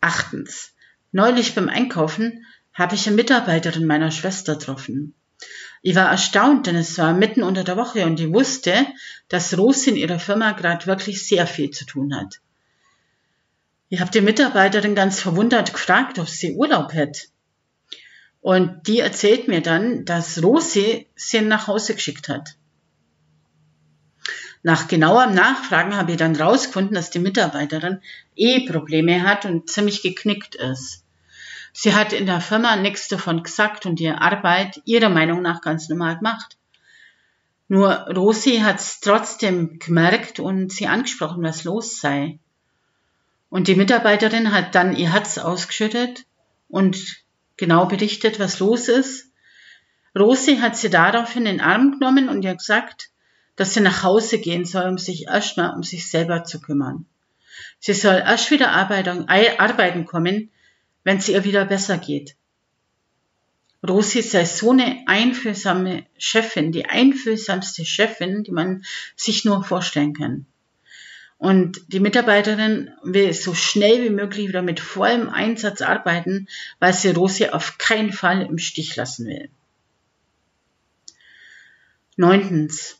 Achtens. 0.00 0.72
Neulich 1.12 1.54
beim 1.54 1.68
Einkaufen 1.68 2.46
habe 2.72 2.94
ich 2.94 3.06
eine 3.06 3.16
Mitarbeiterin 3.16 3.86
meiner 3.86 4.10
Schwester 4.10 4.54
getroffen. 4.54 5.14
Ich 5.86 5.94
war 5.94 6.10
erstaunt, 6.10 6.66
denn 6.66 6.74
es 6.74 6.98
war 6.98 7.14
mitten 7.14 7.44
unter 7.44 7.62
der 7.62 7.76
Woche 7.76 8.06
und 8.06 8.18
ich 8.18 8.32
wusste, 8.32 8.74
dass 9.28 9.56
Rosi 9.56 9.90
in 9.90 9.96
ihrer 9.96 10.18
Firma 10.18 10.50
gerade 10.50 10.84
wirklich 10.86 11.24
sehr 11.24 11.46
viel 11.46 11.70
zu 11.70 11.86
tun 11.86 12.12
hat. 12.12 12.40
Ich 13.88 14.00
habe 14.00 14.10
die 14.10 14.20
Mitarbeiterin 14.20 14.96
ganz 14.96 15.20
verwundert 15.20 15.72
gefragt, 15.72 16.18
ob 16.18 16.28
sie 16.28 16.56
Urlaub 16.56 16.92
hätte. 16.92 17.28
Und 18.40 18.88
die 18.88 18.98
erzählt 18.98 19.46
mir 19.46 19.62
dann, 19.62 20.04
dass 20.04 20.42
Rosi 20.42 21.06
sie 21.14 21.42
nach 21.42 21.68
Hause 21.68 21.94
geschickt 21.94 22.28
hat. 22.28 22.56
Nach 24.64 24.88
genauerem 24.88 25.36
Nachfragen 25.36 25.94
habe 25.94 26.10
ich 26.10 26.16
dann 26.16 26.34
rausgefunden, 26.34 26.96
dass 26.96 27.10
die 27.10 27.20
Mitarbeiterin 27.20 28.00
eh 28.34 28.66
Probleme 28.66 29.22
hat 29.22 29.44
und 29.44 29.70
ziemlich 29.70 30.02
geknickt 30.02 30.56
ist. 30.56 31.05
Sie 31.78 31.94
hat 31.94 32.14
in 32.14 32.24
der 32.24 32.40
Firma 32.40 32.74
nichts 32.76 33.06
davon 33.08 33.42
gesagt 33.42 33.84
und 33.84 34.00
ihre 34.00 34.22
Arbeit 34.22 34.80
ihrer 34.86 35.10
Meinung 35.10 35.42
nach 35.42 35.60
ganz 35.60 35.90
normal 35.90 36.16
gemacht. 36.16 36.56
Nur 37.68 37.90
Rosi 38.16 38.60
hat 38.60 38.80
es 38.80 39.00
trotzdem 39.00 39.78
gemerkt 39.78 40.40
und 40.40 40.72
sie 40.72 40.86
angesprochen, 40.86 41.42
was 41.42 41.64
los 41.64 42.00
sei. 42.00 42.38
Und 43.50 43.68
die 43.68 43.74
Mitarbeiterin 43.74 44.52
hat 44.52 44.74
dann 44.74 44.96
ihr 44.96 45.12
Herz 45.12 45.36
ausgeschüttet 45.36 46.24
und 46.68 46.96
genau 47.58 47.84
berichtet, 47.84 48.40
was 48.40 48.58
los 48.58 48.88
ist. 48.88 49.30
Rosi 50.18 50.56
hat 50.56 50.78
sie 50.78 50.88
daraufhin 50.88 51.44
in 51.44 51.58
den 51.58 51.60
Arm 51.60 51.98
genommen 51.98 52.30
und 52.30 52.42
ihr 52.42 52.54
gesagt, 52.54 53.10
dass 53.54 53.74
sie 53.74 53.80
nach 53.80 54.02
Hause 54.02 54.38
gehen 54.38 54.64
soll, 54.64 54.88
um 54.88 54.96
sich 54.96 55.26
erstmal 55.26 55.74
um 55.74 55.82
sich 55.82 56.10
selber 56.10 56.42
zu 56.44 56.58
kümmern. 56.58 57.04
Sie 57.80 57.92
soll 57.92 58.14
erst 58.14 58.50
wieder 58.50 58.70
arbeiten 58.72 60.06
kommen, 60.06 60.50
wenn 61.06 61.18
es 61.18 61.28
ihr 61.28 61.44
wieder 61.44 61.64
besser 61.64 61.98
geht. 61.98 62.34
Rosi 63.86 64.22
sei 64.22 64.44
so 64.44 64.72
eine 64.72 65.04
einfühlsame 65.06 66.04
Chefin, 66.18 66.72
die 66.72 66.86
einfühlsamste 66.86 67.84
Chefin, 67.84 68.42
die 68.42 68.50
man 68.50 68.84
sich 69.14 69.44
nur 69.44 69.62
vorstellen 69.62 70.14
kann. 70.14 70.46
Und 71.38 71.80
die 71.92 72.00
Mitarbeiterin 72.00 72.90
will 73.04 73.32
so 73.34 73.54
schnell 73.54 74.02
wie 74.02 74.10
möglich 74.10 74.48
wieder 74.48 74.62
mit 74.62 74.80
vollem 74.80 75.28
Einsatz 75.28 75.80
arbeiten, 75.80 76.48
weil 76.80 76.92
sie 76.92 77.10
Rosi 77.10 77.50
auf 77.50 77.78
keinen 77.78 78.12
Fall 78.12 78.42
im 78.42 78.58
Stich 78.58 78.96
lassen 78.96 79.28
will. 79.28 79.48
Neuntens. 82.16 82.98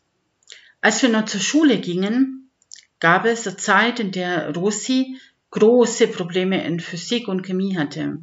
Als 0.80 1.02
wir 1.02 1.08
noch 1.08 1.24
zur 1.24 1.40
Schule 1.40 1.80
gingen, 1.80 2.52
gab 3.00 3.24
es 3.24 3.48
eine 3.48 3.56
Zeit, 3.56 3.98
in 3.98 4.12
der 4.12 4.54
Rosi 4.54 5.18
große 5.50 6.08
Probleme 6.08 6.64
in 6.64 6.80
Physik 6.80 7.28
und 7.28 7.42
Chemie 7.42 7.76
hatte. 7.76 8.18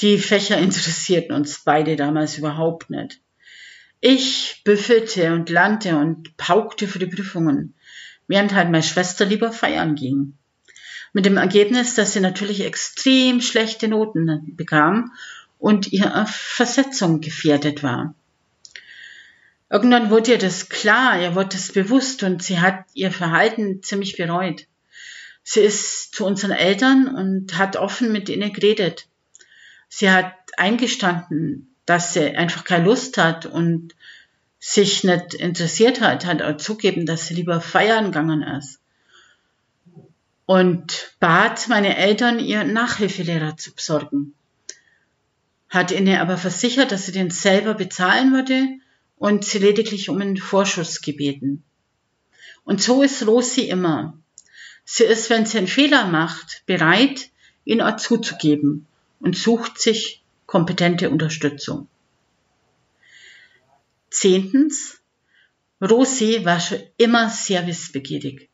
Die 0.00 0.18
Fächer 0.18 0.58
interessierten 0.58 1.34
uns 1.34 1.60
beide 1.64 1.96
damals 1.96 2.38
überhaupt 2.38 2.90
nicht. 2.90 3.20
Ich 4.00 4.62
büffelte 4.64 5.32
und 5.32 5.50
lernte 5.50 5.96
und 5.96 6.36
paukte 6.36 6.86
für 6.86 7.00
die 7.00 7.06
Prüfungen, 7.06 7.74
während 8.28 8.54
halt 8.54 8.70
meine 8.70 8.84
Schwester 8.84 9.24
lieber 9.24 9.50
feiern 9.50 9.96
ging. 9.96 10.34
Mit 11.12 11.26
dem 11.26 11.36
Ergebnis, 11.36 11.94
dass 11.94 12.12
sie 12.12 12.20
natürlich 12.20 12.64
extrem 12.64 13.40
schlechte 13.40 13.88
Noten 13.88 14.54
bekam 14.54 15.12
und 15.58 15.92
ihre 15.92 16.26
Versetzung 16.28 17.20
gefährdet 17.20 17.82
war. 17.82 18.14
Irgendwann 19.70 20.10
wurde 20.10 20.32
ihr 20.32 20.38
das 20.38 20.68
klar, 20.68 21.20
ihr 21.20 21.34
wurde 21.34 21.50
das 21.50 21.72
bewusst 21.72 22.22
und 22.22 22.42
sie 22.42 22.60
hat 22.60 22.84
ihr 22.94 23.10
Verhalten 23.10 23.82
ziemlich 23.82 24.16
bereut. 24.16 24.66
Sie 25.50 25.60
ist 25.60 26.14
zu 26.14 26.26
unseren 26.26 26.50
Eltern 26.50 27.08
und 27.08 27.56
hat 27.56 27.76
offen 27.76 28.12
mit 28.12 28.28
ihnen 28.28 28.52
geredet. 28.52 29.08
Sie 29.88 30.10
hat 30.10 30.34
eingestanden, 30.58 31.74
dass 31.86 32.12
sie 32.12 32.36
einfach 32.36 32.64
keine 32.64 32.84
Lust 32.84 33.16
hat 33.16 33.46
und 33.46 33.94
sich 34.58 35.04
nicht 35.04 35.32
interessiert 35.32 36.02
hat, 36.02 36.26
hat 36.26 36.42
auch 36.42 36.58
zugeben, 36.58 37.06
dass 37.06 37.28
sie 37.28 37.34
lieber 37.34 37.62
feiern 37.62 38.12
gegangen 38.12 38.42
ist. 38.42 38.78
Und 40.44 41.14
bat 41.18 41.66
meine 41.68 41.96
Eltern, 41.96 42.40
ihr 42.40 42.64
Nachhilfelehrer 42.64 43.56
zu 43.56 43.72
besorgen. 43.72 44.34
Hat 45.70 45.92
ihnen 45.92 46.18
aber 46.18 46.36
versichert, 46.36 46.92
dass 46.92 47.06
sie 47.06 47.12
den 47.12 47.30
selber 47.30 47.72
bezahlen 47.72 48.34
würde 48.34 48.68
und 49.16 49.46
sie 49.46 49.60
lediglich 49.60 50.10
um 50.10 50.20
einen 50.20 50.36
Vorschuss 50.36 51.00
gebeten. 51.00 51.64
Und 52.64 52.82
so 52.82 53.02
ist 53.02 53.26
Rosi 53.26 53.62
immer. 53.62 54.12
Sie 54.90 55.04
ist, 55.04 55.28
wenn 55.28 55.44
sie 55.44 55.58
einen 55.58 55.66
Fehler 55.66 56.06
macht, 56.06 56.62
bereit, 56.64 57.28
ihn 57.66 57.82
auch 57.82 57.98
zuzugeben 57.98 58.86
und 59.20 59.36
sucht 59.36 59.78
sich 59.78 60.22
kompetente 60.46 61.10
Unterstützung. 61.10 61.88
Zehntens, 64.08 64.98
Rosi 65.82 66.42
war 66.46 66.58
schon 66.58 66.80
immer 66.96 67.28
sehr 67.28 67.66
wissbegierig. 67.66 68.48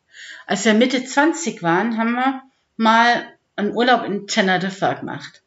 Als 0.44 0.64
wir 0.64 0.74
Mitte 0.74 1.04
20 1.04 1.62
waren, 1.62 1.98
haben 1.98 2.14
wir 2.14 2.42
mal 2.76 3.32
einen 3.54 3.70
Urlaub 3.72 4.04
in 4.04 4.26
Teneriffa 4.26 4.94
gemacht. 4.94 5.40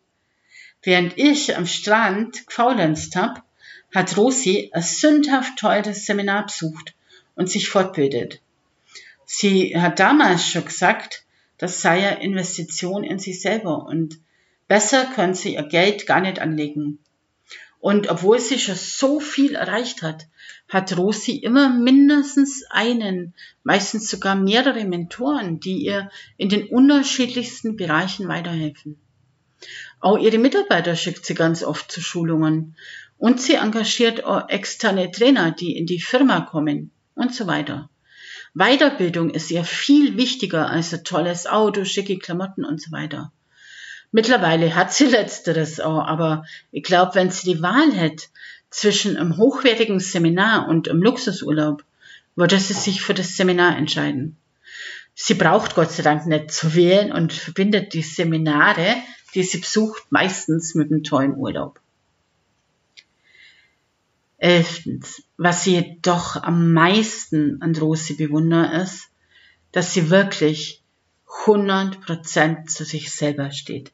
Während 0.84 1.18
ich 1.18 1.58
am 1.58 1.68
Strand 1.68 2.48
gefaulenzt 2.48 3.18
habe, 3.18 3.44
hat 3.94 4.16
Rosi 4.16 4.72
ein 4.74 4.84
sündhaft 4.84 5.60
teures 5.60 6.06
Seminar 6.06 6.46
besucht 6.46 6.96
und 7.36 7.50
sich 7.52 7.68
fortbildet. 7.68 8.40
Sie 9.30 9.80
hat 9.80 10.00
damals 10.00 10.48
schon 10.48 10.64
gesagt, 10.64 11.26
das 11.58 11.82
sei 11.82 12.02
ja 12.02 12.10
Investition 12.12 13.04
in 13.04 13.20
sich 13.20 13.42
selber 13.42 13.86
und 13.86 14.20
besser 14.70 15.04
können 15.04 15.34
sie 15.34 15.56
ihr 15.56 15.64
Geld 15.64 16.08
gar 16.08 16.22
nicht 16.22 16.40
anlegen. 16.40 17.00
Und 17.80 18.10
obwohl 18.10 18.40
sie 18.40 18.58
schon 18.58 18.76
so 18.76 19.20
viel 19.20 19.56
erreicht 19.56 20.02
hat, 20.02 20.28
hat 20.70 20.98
Rosi 20.98 21.34
immer 21.34 21.70
mindestens 21.70 22.64
einen, 22.70 23.34
meistens 23.64 24.10
sogar 24.10 24.36
mehrere 24.36 24.86
Mentoren, 24.86 25.60
die 25.60 25.84
ihr 25.84 26.10
in 26.38 26.48
den 26.48 26.70
unterschiedlichsten 26.70 27.76
Bereichen 27.76 28.30
weiterhelfen. 28.30 28.98
Auch 30.00 30.18
ihre 30.18 30.38
Mitarbeiter 30.38 30.96
schickt 30.96 31.26
sie 31.26 31.36
ganz 31.36 31.64
oft 31.64 31.92
zu 31.92 32.00
Schulungen 32.00 32.78
und 33.18 33.42
sie 33.42 33.56
engagiert 33.56 34.24
auch 34.24 34.48
externe 34.48 35.12
Trainer, 35.12 35.52
die 35.52 35.76
in 35.76 35.86
die 35.86 36.00
Firma 36.00 36.40
kommen 36.40 36.92
und 37.14 37.36
so 37.36 37.46
weiter. 37.46 37.90
Weiterbildung 38.58 39.30
ist 39.30 39.52
ihr 39.52 39.64
viel 39.64 40.18
wichtiger 40.18 40.68
als 40.70 40.92
ein 40.92 41.04
tolles 41.04 41.46
Auto, 41.46 41.86
schicke 41.86 42.18
Klamotten 42.18 42.66
und 42.66 42.82
so 42.82 42.92
weiter. 42.92 43.32
Mittlerweile 44.12 44.74
hat 44.74 44.92
sie 44.92 45.06
letzteres 45.18 45.80
auch, 45.80 46.06
aber 46.08 46.44
ich 46.72 46.84
glaube, 46.84 47.14
wenn 47.16 47.30
sie 47.30 47.54
die 47.54 47.62
Wahl 47.62 47.92
hätte 47.94 48.26
zwischen 48.72 49.16
einem 49.16 49.38
hochwertigen 49.38 50.00
Seminar 50.00 50.68
und 50.68 50.90
einem 50.90 51.04
Luxusurlaub, 51.04 51.84
würde 52.36 52.60
sie 52.60 52.74
sich 52.74 53.02
für 53.02 53.14
das 53.14 53.38
Seminar 53.38 53.78
entscheiden. 53.78 54.38
Sie 55.14 55.36
braucht 55.36 55.76
Gott 55.76 55.92
sei 55.92 56.02
Dank 56.02 56.26
nicht 56.26 56.52
zu 56.52 56.74
wählen 56.74 57.12
und 57.12 57.34
verbindet 57.34 57.94
die 57.94 58.02
Seminare, 58.04 58.96
die 59.36 59.44
sie 59.44 59.60
besucht, 59.60 60.12
meistens 60.12 60.74
mit 60.74 60.92
einem 60.92 61.04
tollen 61.04 61.36
Urlaub. 61.36 61.80
Elftens, 64.40 65.24
was 65.38 65.64
sie 65.64 66.00
doch 66.02 66.36
am 66.36 66.74
meisten 66.74 67.62
an 67.62 67.76
Rosi 67.76 68.16
bewundere, 68.16 68.82
ist, 68.82 69.10
dass 69.72 69.94
sie 69.94 70.10
wirklich 70.10 70.82
100% 71.46 72.66
zu 72.66 72.84
sich 72.84 73.12
selber 73.12 73.52
steht. 73.52 73.92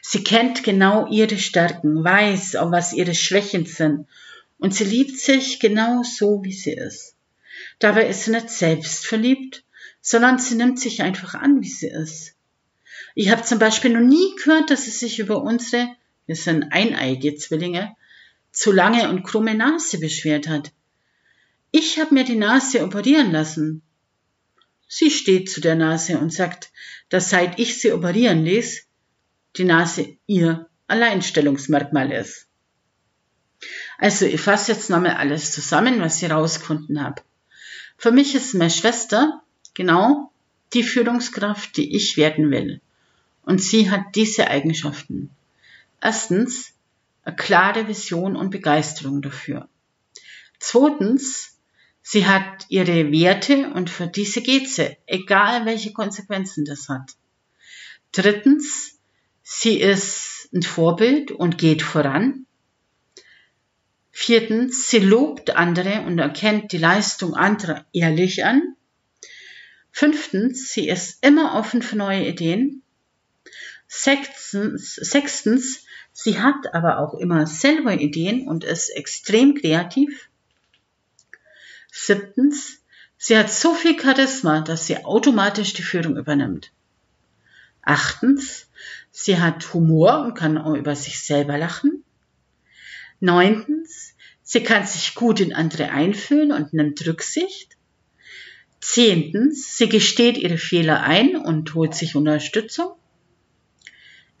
Sie 0.00 0.24
kennt 0.24 0.64
genau 0.64 1.06
ihre 1.08 1.38
Stärken, 1.38 2.02
weiß 2.02 2.56
auch, 2.56 2.72
was 2.72 2.94
ihre 2.94 3.14
Schwächen 3.14 3.66
sind 3.66 4.06
und 4.58 4.74
sie 4.74 4.84
liebt 4.84 5.18
sich 5.18 5.60
genau 5.60 6.02
so, 6.02 6.42
wie 6.42 6.52
sie 6.52 6.72
ist. 6.72 7.14
Dabei 7.78 8.08
ist 8.08 8.24
sie 8.24 8.30
nicht 8.30 8.50
selbst 8.50 9.06
verliebt, 9.06 9.64
sondern 10.00 10.38
sie 10.38 10.54
nimmt 10.54 10.80
sich 10.80 11.02
einfach 11.02 11.34
an, 11.34 11.60
wie 11.60 11.68
sie 11.68 11.88
ist. 11.88 12.34
Ich 13.14 13.30
habe 13.30 13.42
zum 13.42 13.58
Beispiel 13.58 13.92
noch 13.92 14.06
nie 14.06 14.34
gehört, 14.36 14.70
dass 14.70 14.84
sie 14.84 14.90
sich 14.90 15.18
über 15.18 15.42
unsere, 15.42 15.88
wir 16.26 16.36
sind 16.36 16.72
eineige 16.72 17.34
Zwillinge, 17.36 17.94
zu 18.50 18.72
lange 18.72 19.08
und 19.10 19.22
krumme 19.22 19.54
Nase 19.54 19.98
beschwert 19.98 20.48
hat. 20.48 20.72
Ich 21.70 21.98
habe 21.98 22.14
mir 22.14 22.24
die 22.24 22.36
Nase 22.36 22.84
operieren 22.84 23.30
lassen. 23.30 23.82
Sie 24.88 25.10
steht 25.10 25.50
zu 25.50 25.60
der 25.60 25.74
Nase 25.74 26.18
und 26.18 26.32
sagt, 26.32 26.70
dass 27.10 27.30
seit 27.30 27.58
ich 27.58 27.80
sie 27.80 27.92
operieren 27.92 28.44
ließ, 28.44 28.86
die 29.56 29.64
Nase 29.64 30.16
ihr 30.26 30.68
Alleinstellungsmerkmal 30.86 32.10
ist. 32.12 32.46
Also 33.98 34.24
ich 34.24 34.40
fasse 34.40 34.72
jetzt 34.72 34.88
nochmal 34.88 35.16
alles 35.16 35.52
zusammen, 35.52 36.00
was 36.00 36.22
ich 36.22 36.30
rausgefunden 36.30 37.02
habe. 37.02 37.22
Für 37.96 38.12
mich 38.12 38.34
ist 38.34 38.54
meine 38.54 38.70
Schwester 38.70 39.42
genau 39.74 40.32
die 40.72 40.84
Führungskraft, 40.84 41.76
die 41.76 41.96
ich 41.96 42.16
werden 42.16 42.50
will. 42.50 42.80
Und 43.42 43.60
sie 43.60 43.90
hat 43.90 44.14
diese 44.14 44.48
Eigenschaften. 44.48 45.30
Erstens, 46.00 46.72
eine 47.24 47.36
klare 47.36 47.88
Vision 47.88 48.36
und 48.36 48.50
Begeisterung 48.50 49.20
dafür. 49.20 49.68
Zweitens, 50.60 51.57
sie 52.10 52.26
hat 52.26 52.64
ihre 52.70 53.12
Werte 53.12 53.70
und 53.74 53.90
für 53.90 54.06
diese 54.06 54.40
geht 54.40 54.66
sie, 54.70 54.96
egal 55.04 55.66
welche 55.66 55.92
Konsequenzen 55.92 56.64
das 56.64 56.88
hat. 56.88 57.16
Drittens, 58.12 58.98
sie 59.42 59.78
ist 59.78 60.48
ein 60.54 60.62
Vorbild 60.62 61.30
und 61.30 61.58
geht 61.58 61.82
voran. 61.82 62.46
Viertens, 64.10 64.88
sie 64.88 65.00
lobt 65.00 65.50
andere 65.50 66.00
und 66.06 66.18
erkennt 66.18 66.72
die 66.72 66.78
Leistung 66.78 67.34
anderer 67.34 67.84
ehrlich 67.92 68.42
an. 68.42 68.74
Fünftens, 69.92 70.72
sie 70.72 70.88
ist 70.88 71.22
immer 71.22 71.56
offen 71.56 71.82
für 71.82 71.96
neue 71.96 72.26
Ideen. 72.26 72.82
Sechstens, 73.86 74.94
sechstens, 74.94 75.84
sie 76.12 76.40
hat 76.40 76.72
aber 76.72 77.00
auch 77.00 77.12
immer 77.18 77.46
selber 77.46 77.92
Ideen 78.00 78.48
und 78.48 78.64
ist 78.64 78.88
extrem 78.88 79.54
kreativ. 79.54 80.27
Siebtens, 82.00 82.78
sie 83.16 83.36
hat 83.36 83.50
so 83.50 83.74
viel 83.74 84.00
Charisma, 84.00 84.60
dass 84.60 84.86
sie 84.86 85.04
automatisch 85.04 85.72
die 85.72 85.82
Führung 85.82 86.16
übernimmt. 86.16 86.70
Achtens, 87.82 88.68
sie 89.10 89.38
hat 89.38 89.74
Humor 89.74 90.20
und 90.24 90.34
kann 90.34 90.58
auch 90.58 90.74
über 90.74 90.94
sich 90.94 91.20
selber 91.20 91.58
lachen. 91.58 92.04
Neuntens, 93.18 94.14
sie 94.42 94.62
kann 94.62 94.86
sich 94.86 95.16
gut 95.16 95.40
in 95.40 95.52
andere 95.52 95.90
einfühlen 95.90 96.52
und 96.52 96.72
nimmt 96.72 97.04
Rücksicht. 97.04 97.76
Zehntens, 98.80 99.76
sie 99.76 99.88
gesteht 99.88 100.38
ihre 100.38 100.58
Fehler 100.58 101.02
ein 101.02 101.34
und 101.34 101.74
holt 101.74 101.96
sich 101.96 102.14
Unterstützung. 102.14 102.92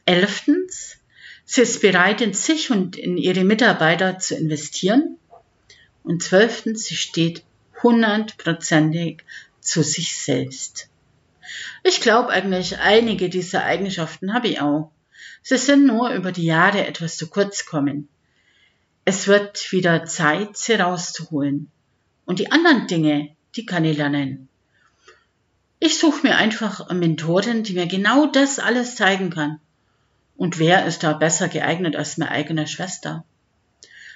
Elftens, 0.04 0.98
sie 1.44 1.62
ist 1.62 1.82
bereit, 1.82 2.20
in 2.20 2.34
sich 2.34 2.70
und 2.70 2.96
in 2.96 3.18
ihre 3.18 3.42
Mitarbeiter 3.42 4.20
zu 4.20 4.36
investieren. 4.36 5.18
Und 6.04 6.22
zwölftens, 6.22 6.84
sie 6.84 6.96
steht 6.96 7.42
hundertprozentig 7.82 9.22
zu 9.60 9.82
sich 9.82 10.16
selbst. 10.18 10.88
Ich 11.82 12.00
glaube 12.00 12.30
eigentlich, 12.30 12.78
einige 12.78 13.28
dieser 13.28 13.64
Eigenschaften 13.64 14.34
habe 14.34 14.48
ich 14.48 14.60
auch. 14.60 14.90
Sie 15.42 15.58
sind 15.58 15.86
nur 15.86 16.10
über 16.10 16.32
die 16.32 16.44
Jahre 16.44 16.86
etwas 16.86 17.16
zu 17.16 17.28
kurz 17.28 17.64
kommen. 17.64 18.08
Es 19.04 19.26
wird 19.26 19.72
wieder 19.72 20.04
Zeit, 20.04 20.56
sie 20.56 20.74
rauszuholen. 20.74 21.70
Und 22.26 22.38
die 22.38 22.52
anderen 22.52 22.86
Dinge, 22.86 23.34
die 23.56 23.64
kann 23.64 23.84
ich 23.84 23.96
lernen. 23.96 24.48
Ich 25.80 25.98
suche 25.98 26.26
mir 26.26 26.36
einfach 26.36 26.80
eine 26.88 26.98
Mentorin, 26.98 27.62
die 27.62 27.72
mir 27.72 27.86
genau 27.86 28.26
das 28.26 28.58
alles 28.58 28.96
zeigen 28.96 29.30
kann. 29.30 29.60
Und 30.36 30.58
wer 30.58 30.86
ist 30.86 31.02
da 31.04 31.12
besser 31.14 31.48
geeignet 31.48 31.96
als 31.96 32.18
meine 32.18 32.32
eigene 32.32 32.66
Schwester? 32.66 33.24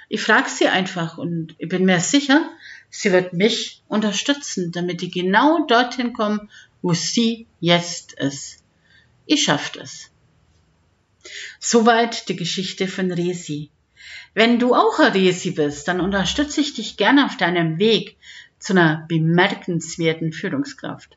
Ich 0.08 0.20
frage 0.20 0.50
sie 0.50 0.68
einfach 0.68 1.16
und 1.16 1.54
ich 1.58 1.68
bin 1.68 1.84
mir 1.84 2.00
sicher, 2.00 2.50
sie 2.92 3.10
wird 3.10 3.32
mich 3.32 3.82
unterstützen, 3.88 4.70
damit 4.70 5.02
ich 5.02 5.12
genau 5.12 5.66
dorthin 5.66 6.12
komme, 6.12 6.48
wo 6.82 6.92
sie 6.92 7.46
jetzt 7.58 8.12
ist. 8.12 8.62
Ich 9.26 9.44
schaffe 9.44 9.80
es. 9.80 10.10
Soweit 11.58 12.28
die 12.28 12.36
Geschichte 12.36 12.86
von 12.86 13.10
Resi. 13.10 13.70
Wenn 14.34 14.58
du 14.58 14.74
auch 14.74 14.98
ein 14.98 15.12
Resi 15.12 15.52
bist, 15.52 15.88
dann 15.88 16.00
unterstütze 16.00 16.60
ich 16.60 16.74
dich 16.74 16.96
gerne 16.96 17.24
auf 17.24 17.36
deinem 17.36 17.78
Weg 17.78 18.16
zu 18.58 18.74
einer 18.74 19.06
bemerkenswerten 19.08 20.32
Führungskraft. 20.32 21.16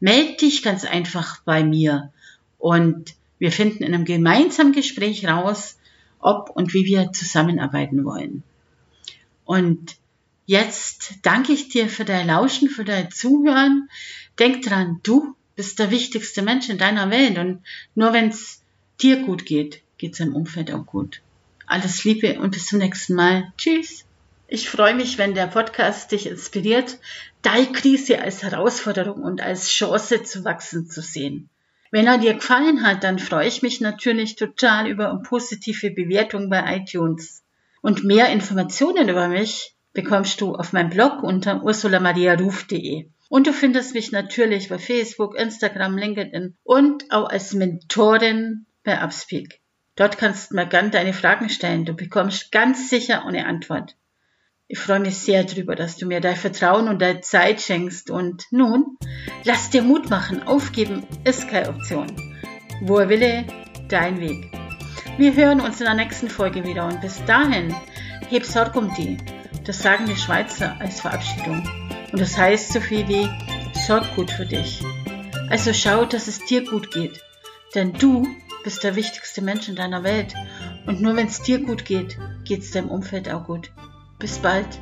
Meld 0.00 0.40
dich 0.40 0.62
ganz 0.62 0.84
einfach 0.84 1.40
bei 1.42 1.62
mir 1.62 2.12
und 2.58 3.14
wir 3.38 3.52
finden 3.52 3.84
in 3.84 3.94
einem 3.94 4.04
gemeinsamen 4.04 4.72
Gespräch 4.72 5.26
raus, 5.26 5.78
ob 6.18 6.50
und 6.50 6.74
wie 6.74 6.84
wir 6.84 7.12
zusammenarbeiten 7.12 8.04
wollen. 8.04 8.42
Und 9.44 9.96
jetzt 10.46 11.14
danke 11.22 11.52
ich 11.52 11.68
dir 11.68 11.88
für 11.88 12.04
dein 12.04 12.28
Lauschen, 12.28 12.70
für 12.70 12.84
dein 12.84 13.10
Zuhören. 13.10 13.88
Denk 14.38 14.62
dran, 14.62 15.00
du 15.02 15.36
bist 15.54 15.78
der 15.78 15.90
wichtigste 15.90 16.42
Mensch 16.42 16.68
in 16.68 16.78
deiner 16.78 17.10
Welt 17.10 17.38
und 17.38 17.62
nur 17.94 18.12
wenn 18.12 18.28
es 18.28 18.62
dir 19.00 19.22
gut 19.22 19.44
geht, 19.44 19.82
geht 19.98 20.14
es 20.14 20.20
im 20.20 20.34
Umfeld 20.34 20.72
auch 20.72 20.86
gut. 20.86 21.22
Alles 21.66 22.04
Liebe 22.04 22.38
und 22.38 22.52
bis 22.52 22.66
zum 22.66 22.78
nächsten 22.78 23.14
Mal. 23.14 23.52
Tschüss. 23.58 24.04
Ich 24.48 24.70
freue 24.70 24.94
mich, 24.94 25.18
wenn 25.18 25.34
der 25.34 25.48
Podcast 25.48 26.12
dich 26.12 26.26
inspiriert, 26.26 26.98
deine 27.42 27.72
Krise 27.72 28.22
als 28.22 28.44
Herausforderung 28.44 29.22
und 29.22 29.40
als 29.40 29.68
Chance 29.68 30.22
zu 30.22 30.44
wachsen 30.44 30.88
zu 30.88 31.02
sehen. 31.02 31.48
Wenn 31.90 32.06
er 32.06 32.18
dir 32.18 32.34
gefallen 32.34 32.84
hat, 32.84 33.02
dann 33.02 33.18
freue 33.18 33.48
ich 33.48 33.62
mich 33.62 33.80
natürlich 33.80 34.36
total 34.36 34.88
über 34.88 35.20
positive 35.26 35.90
Bewertung 35.90 36.48
bei 36.50 36.76
iTunes. 36.76 37.42
Und 37.82 38.04
mehr 38.04 38.28
Informationen 38.30 39.08
über 39.08 39.28
mich 39.28 39.75
bekommst 39.96 40.40
du 40.42 40.54
auf 40.54 40.72
meinem 40.74 40.90
Blog 40.90 41.22
unter 41.22 41.64
ursulamariaruf.de. 41.64 43.08
Und 43.28 43.46
du 43.48 43.52
findest 43.52 43.94
mich 43.94 44.12
natürlich 44.12 44.68
bei 44.68 44.78
Facebook, 44.78 45.34
Instagram, 45.34 45.96
LinkedIn 45.96 46.54
und 46.62 47.10
auch 47.10 47.28
als 47.28 47.54
Mentorin 47.54 48.66
bei 48.84 49.02
Upspeak. 49.02 49.60
Dort 49.96 50.18
kannst 50.18 50.50
du 50.50 50.54
mir 50.54 50.66
gern 50.66 50.90
deine 50.90 51.14
Fragen 51.14 51.48
stellen. 51.48 51.86
Du 51.86 51.94
bekommst 51.94 52.52
ganz 52.52 52.90
sicher 52.90 53.24
eine 53.24 53.46
Antwort. 53.46 53.96
Ich 54.68 54.78
freue 54.78 55.00
mich 55.00 55.16
sehr 55.16 55.44
darüber, 55.44 55.74
dass 55.74 55.96
du 55.96 56.06
mir 56.06 56.20
dein 56.20 56.36
Vertrauen 56.36 56.88
und 56.88 57.00
deine 57.00 57.22
Zeit 57.22 57.62
schenkst. 57.62 58.10
Und 58.10 58.44
nun, 58.50 58.98
lass 59.44 59.70
dir 59.70 59.82
Mut 59.82 60.10
machen. 60.10 60.42
Aufgeben 60.42 61.06
ist 61.24 61.48
keine 61.48 61.70
Option. 61.70 62.06
Wo 62.82 62.98
er 62.98 63.08
wille, 63.08 63.46
dein 63.88 64.20
Weg. 64.20 64.52
Wir 65.16 65.34
hören 65.34 65.62
uns 65.62 65.80
in 65.80 65.86
der 65.86 65.94
nächsten 65.94 66.28
Folge 66.28 66.64
wieder 66.64 66.86
und 66.86 67.00
bis 67.00 67.24
dahin, 67.24 67.74
heb 68.28 68.44
Sorg 68.44 68.76
um 68.76 68.92
die. 68.94 69.16
Das 69.66 69.80
sagen 69.80 70.06
die 70.06 70.16
Schweizer 70.16 70.76
als 70.80 71.00
Verabschiedung. 71.00 71.68
Und 72.12 72.20
das 72.20 72.38
heißt 72.38 72.72
so 72.72 72.80
viel 72.80 73.06
wie, 73.08 73.28
sorg 73.86 74.14
gut 74.14 74.30
für 74.30 74.46
dich. 74.46 74.82
Also 75.50 75.72
schau, 75.72 76.04
dass 76.04 76.28
es 76.28 76.44
dir 76.44 76.64
gut 76.64 76.92
geht. 76.92 77.20
Denn 77.74 77.92
du 77.92 78.26
bist 78.64 78.84
der 78.84 78.96
wichtigste 78.96 79.42
Mensch 79.42 79.68
in 79.68 79.76
deiner 79.76 80.02
Welt. 80.04 80.34
Und 80.86 81.00
nur 81.00 81.16
wenn 81.16 81.26
es 81.26 81.42
dir 81.42 81.60
gut 81.60 81.84
geht, 81.84 82.16
geht 82.44 82.62
es 82.62 82.70
deinem 82.70 82.90
Umfeld 82.90 83.28
auch 83.28 83.44
gut. 83.44 83.72
Bis 84.18 84.38
bald. 84.38 84.80